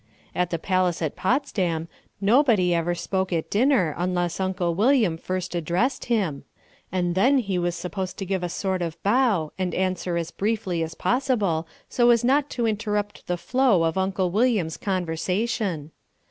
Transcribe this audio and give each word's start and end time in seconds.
At 0.33 0.49
the 0.49 0.57
palace 0.57 0.99
at 1.03 1.15
Potsdam 1.15 1.87
nobody 2.19 2.73
ever 2.73 2.95
spoke 2.95 3.31
at 3.31 3.51
dinner 3.51 3.93
unless 3.95 4.39
Uncle 4.39 4.73
William 4.73 5.15
first 5.15 5.53
addressed 5.53 6.05
him, 6.05 6.43
and 6.91 7.13
then 7.13 7.37
he 7.37 7.59
was 7.59 7.75
supposed 7.75 8.17
to 8.17 8.25
give 8.25 8.41
a 8.41 8.49
sort 8.49 8.81
of 8.81 8.97
bow 9.03 9.51
and 9.59 9.75
answer 9.75 10.17
as 10.17 10.31
briefly 10.31 10.81
as 10.81 10.95
possible 10.95 11.67
so 11.87 12.09
as 12.09 12.23
not 12.23 12.49
to 12.49 12.65
interrupt 12.65 13.27
the 13.27 13.37
flow 13.37 13.83
of 13.83 13.95
Uncle 13.95 14.31
William's 14.31 14.75
conversation. 14.75 15.91